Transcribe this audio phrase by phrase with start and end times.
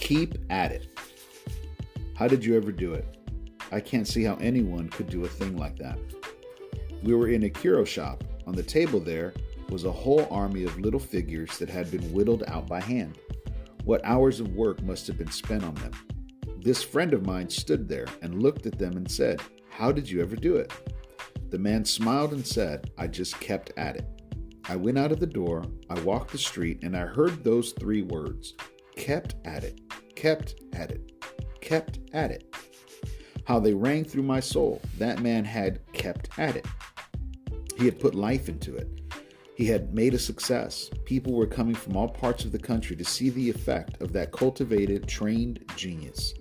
[0.00, 0.98] Keep at it.
[2.16, 3.16] How did you ever do it?
[3.70, 5.98] I can't see how anyone could do a thing like that.
[7.02, 8.24] We were in a curio shop.
[8.46, 9.32] On the table there
[9.68, 13.18] was a whole army of little figures that had been whittled out by hand.
[13.84, 15.92] What hours of work must have been spent on them.
[16.58, 20.20] This friend of mine stood there and looked at them and said, How did you
[20.20, 20.72] ever do it?
[21.50, 24.06] The man smiled and said, I just kept at it.
[24.68, 28.02] I went out of the door, I walked the street, and I heard those three
[28.02, 28.54] words
[28.96, 29.80] kept at it,
[30.20, 31.10] kept at it,
[31.62, 32.54] kept at it.
[33.46, 34.82] How they rang through my soul.
[34.98, 36.66] That man had kept at it.
[37.78, 38.86] He had put life into it.
[39.54, 40.90] He had made a success.
[41.06, 44.30] People were coming from all parts of the country to see the effect of that
[44.30, 46.34] cultivated, trained genius.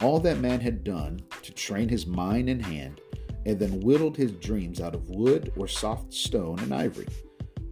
[0.00, 3.02] All that man had done to train his mind and hand,
[3.44, 7.08] and then whittled his dreams out of wood or soft stone and ivory.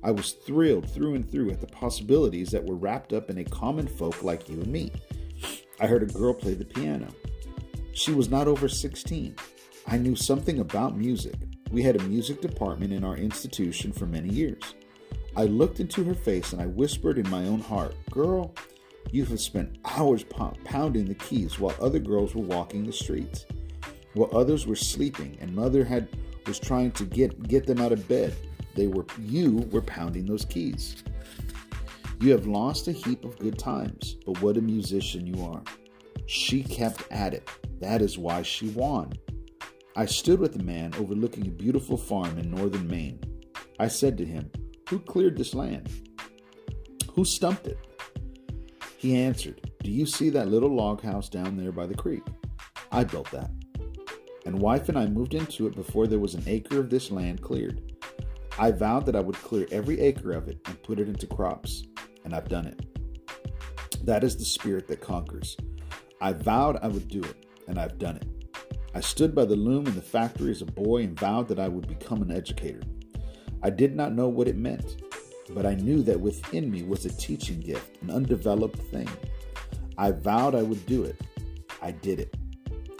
[0.05, 3.45] I was thrilled through and through at the possibilities that were wrapped up in a
[3.45, 4.93] common folk like you and me.
[5.81, 7.09] I heard a girl play the piano.
[7.93, 9.37] She was not over 16.
[9.87, 11.35] I knew something about music.
[11.71, 14.75] We had a music department in our institution for many years.
[15.37, 18.55] I looked into her face and I whispered in my own heart, Girl,
[19.13, 20.25] you have spent hours
[20.65, 23.47] pounding the keys while other girls were walking the streets,
[24.15, 26.09] while others were sleeping, and mother had
[26.47, 28.35] was trying to get get them out of bed.
[28.75, 31.05] They were you were pounding those keys.
[32.21, 35.63] You have lost a heap of good times, but what a musician you are.
[36.27, 37.49] She kept at it.
[37.81, 39.13] That is why she won.
[39.95, 43.21] I stood with the man overlooking a beautiful farm in northern Maine.
[43.79, 44.51] I said to him,
[44.89, 45.89] Who cleared this land?
[47.13, 47.79] Who stumped it?
[48.97, 52.25] He answered, Do you see that little log house down there by the creek?
[52.91, 53.51] I built that.
[54.45, 57.43] And wife and I moved into it before there was an acre of this land
[57.43, 57.93] cleared.
[58.59, 61.85] I vowed that I would clear every acre of it and put it into crops,
[62.29, 64.05] and I've done it.
[64.05, 65.57] That is the spirit that conquers.
[66.21, 68.27] I vowed I would do it, and I've done it.
[68.95, 71.69] I stood by the loom in the factory as a boy and vowed that I
[71.69, 72.83] would become an educator.
[73.63, 75.03] I did not know what it meant,
[75.55, 79.09] but I knew that within me was a teaching gift, an undeveloped thing.
[79.97, 81.19] I vowed I would do it.
[81.81, 82.37] I did it.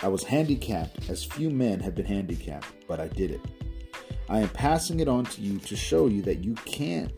[0.03, 3.43] I was handicapped as few men have been handicapped, but I did it.
[4.31, 7.13] I am passing it on to you to show you that you can't,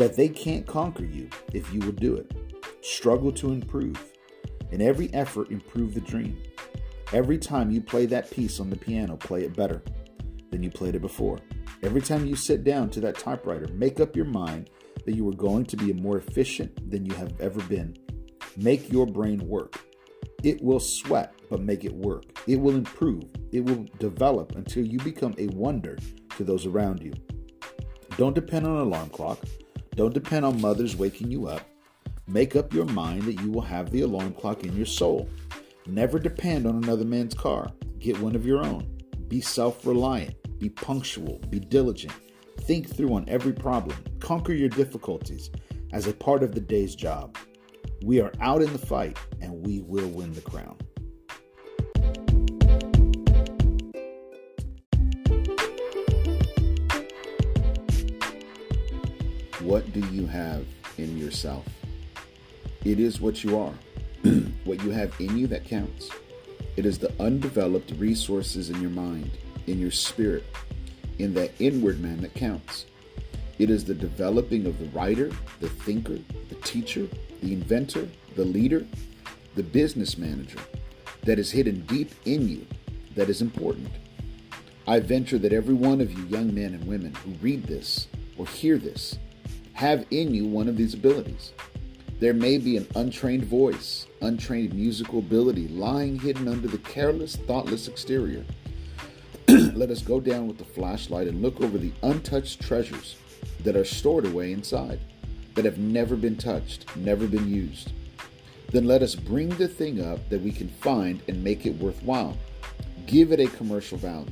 [0.00, 2.32] that they can't conquer you if you will do it.
[2.80, 4.02] Struggle to improve.
[4.70, 6.42] In every effort, improve the dream.
[7.12, 9.82] Every time you play that piece on the piano, play it better
[10.50, 11.38] than you played it before.
[11.82, 14.70] Every time you sit down to that typewriter, make up your mind
[15.04, 17.94] that you are going to be more efficient than you have ever been.
[18.56, 19.84] Make your brain work.
[20.42, 22.24] It will sweat, but make it work.
[22.46, 23.24] It will improve.
[23.52, 25.98] It will develop until you become a wonder
[26.38, 27.12] to those around you.
[28.16, 29.38] Don't depend on an alarm clock.
[29.96, 31.62] Don't depend on mothers waking you up.
[32.26, 35.28] Make up your mind that you will have the alarm clock in your soul.
[35.86, 37.70] Never depend on another man's car.
[37.98, 38.98] Get one of your own.
[39.28, 40.34] Be self reliant.
[40.60, 42.12] Be punctual, be diligent,
[42.58, 45.50] think through on every problem, conquer your difficulties
[45.94, 47.38] as a part of the day's job.
[48.02, 50.76] We are out in the fight and we will win the crown.
[59.60, 60.66] What do you have
[60.98, 61.66] in yourself?
[62.84, 63.74] It is what you are,
[64.64, 66.10] what you have in you that counts.
[66.76, 69.30] It is the undeveloped resources in your mind
[69.66, 70.44] in your spirit,
[71.18, 72.86] in that inward man that counts.
[73.58, 77.06] It is the developing of the writer, the thinker, the teacher,
[77.42, 78.84] the inventor, the leader,
[79.54, 80.58] the business manager
[81.22, 82.66] that is hidden deep in you
[83.14, 83.90] that is important.
[84.88, 88.46] I venture that every one of you young men and women who read this or
[88.46, 89.18] hear this
[89.80, 91.54] have in you one of these abilities.
[92.18, 97.88] There may be an untrained voice, untrained musical ability lying hidden under the careless, thoughtless
[97.88, 98.44] exterior
[99.74, 103.16] let us go down with the flashlight and look over the untouched treasures
[103.64, 105.00] that are stored away inside,
[105.54, 107.90] that have never been touched, never been used.
[108.68, 112.36] Then let us bring the thing up that we can find and make it worthwhile.
[113.06, 114.30] Give it a commercial value.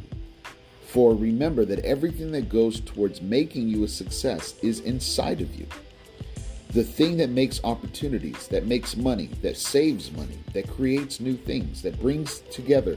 [0.89, 5.67] For remember that everything that goes towards making you a success is inside of you.
[6.71, 11.83] The thing that makes opportunities, that makes money, that saves money, that creates new things,
[11.83, 12.97] that brings together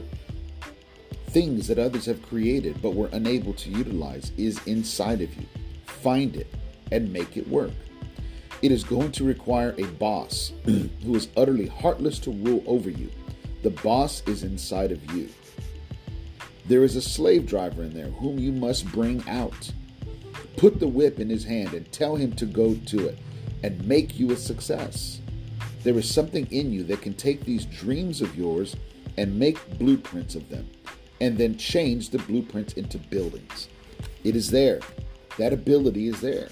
[1.32, 5.46] things that others have created but were unable to utilize is inside of you.
[5.86, 6.46] Find it
[6.90, 7.72] and make it work.
[8.60, 13.10] It is going to require a boss who is utterly heartless to rule over you.
[13.62, 15.28] The boss is inside of you.
[16.66, 19.72] There is a slave driver in there whom you must bring out.
[20.56, 23.18] Put the whip in his hand and tell him to go to it
[23.62, 25.20] and make you a success.
[25.82, 28.76] There is something in you that can take these dreams of yours
[29.16, 30.68] and make blueprints of them,
[31.20, 33.68] and then change the blueprints into buildings.
[34.24, 34.80] It is there.
[35.38, 36.48] That ability is there.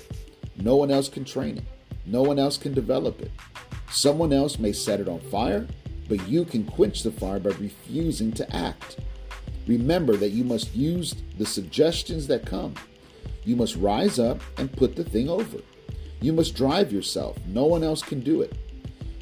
[0.56, 1.64] No one else can train it,
[2.04, 3.30] no one else can develop it.
[3.90, 5.66] Someone else may set it on fire,
[6.08, 8.98] but you can quench the fire by refusing to act.
[9.70, 12.74] Remember that you must use the suggestions that come.
[13.44, 15.58] You must rise up and put the thing over.
[16.20, 17.38] You must drive yourself.
[17.46, 18.52] No one else can do it.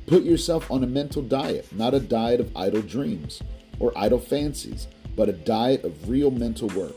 [0.06, 3.43] Put yourself on a mental diet, not a diet of idle dreams
[3.79, 6.97] or idle fancies, but a diet of real mental work.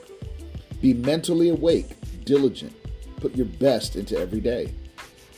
[0.80, 2.74] Be mentally awake, diligent.
[3.18, 4.74] Put your best into every day.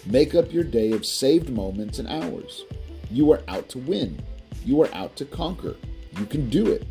[0.05, 2.63] Make up your day of saved moments and hours.
[3.09, 4.21] You are out to win.
[4.63, 5.75] You are out to conquer.
[6.19, 6.85] You can do it.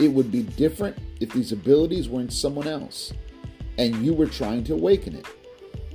[0.00, 3.12] It would be different if these abilities were in someone else
[3.78, 5.26] and you were trying to awaken it.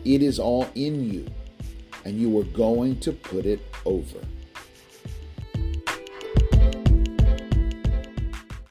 [0.06, 1.26] It is all in you,
[2.06, 4.20] and you are going to put it over.